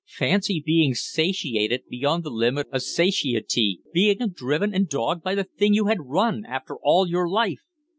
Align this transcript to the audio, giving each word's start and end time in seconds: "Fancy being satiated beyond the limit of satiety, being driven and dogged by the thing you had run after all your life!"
"Fancy 0.15 0.59
being 0.59 0.95
satiated 0.95 1.83
beyond 1.87 2.23
the 2.23 2.31
limit 2.31 2.67
of 2.71 2.81
satiety, 2.81 3.81
being 3.93 4.17
driven 4.33 4.73
and 4.73 4.89
dogged 4.89 5.21
by 5.21 5.35
the 5.35 5.43
thing 5.43 5.75
you 5.75 5.85
had 5.85 5.99
run 6.07 6.43
after 6.47 6.75
all 6.81 7.07
your 7.07 7.29
life!" 7.29 7.61